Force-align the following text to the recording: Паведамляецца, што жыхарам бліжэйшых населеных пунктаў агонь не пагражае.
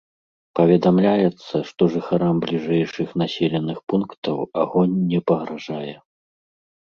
Паведамляецца, 0.57 1.55
што 1.69 1.81
жыхарам 1.95 2.35
бліжэйшых 2.45 3.09
населеных 3.23 3.77
пунктаў 3.93 4.37
агонь 4.61 4.95
не 5.11 5.19
пагражае. 5.33 5.93